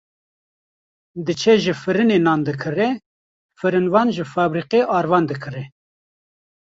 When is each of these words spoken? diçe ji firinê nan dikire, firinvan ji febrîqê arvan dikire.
diçe 1.25 1.53
ji 1.63 1.73
firinê 1.81 2.17
nan 2.25 2.39
dikire, 2.47 2.89
firinvan 3.59 4.07
ji 4.15 4.23
febrîqê 4.33 4.79
arvan 4.97 5.23
dikire. 5.31 5.63